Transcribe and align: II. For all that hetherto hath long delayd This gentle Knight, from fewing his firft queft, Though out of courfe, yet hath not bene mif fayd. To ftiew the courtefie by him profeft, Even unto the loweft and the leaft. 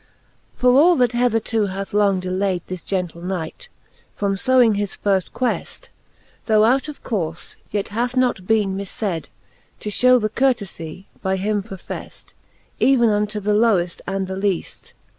II. 0.01 0.49
For 0.55 0.71
all 0.73 0.95
that 0.95 1.11
hetherto 1.11 1.67
hath 1.67 1.93
long 1.93 2.19
delayd 2.19 2.63
This 2.65 2.83
gentle 2.83 3.21
Knight, 3.21 3.69
from 4.15 4.33
fewing 4.35 4.73
his 4.73 4.97
firft 4.97 5.31
queft, 5.31 5.89
Though 6.47 6.63
out 6.65 6.87
of 6.87 7.03
courfe, 7.03 7.55
yet 7.69 7.89
hath 7.89 8.17
not 8.17 8.47
bene 8.47 8.75
mif 8.75 8.87
fayd. 8.89 9.25
To 9.79 9.89
ftiew 9.91 10.19
the 10.19 10.29
courtefie 10.31 11.05
by 11.21 11.35
him 11.35 11.61
profeft, 11.61 12.33
Even 12.79 13.09
unto 13.11 13.39
the 13.39 13.53
loweft 13.53 14.01
and 14.07 14.25
the 14.25 14.33
leaft. 14.33 14.93